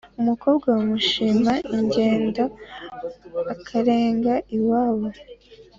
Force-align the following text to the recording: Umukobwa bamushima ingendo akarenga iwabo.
Umukobwa 0.21 0.65
bamushima 0.75 1.53
ingendo 1.77 2.43
akarenga 3.53 4.33
iwabo. 4.57 5.07